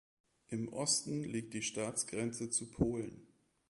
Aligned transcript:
Im 0.47 0.67
Osten 0.73 1.23
liegt 1.25 1.53
die 1.53 1.61
Staatsgrenze 1.61 2.49
zu 2.49 2.71
Polen. 2.71 3.27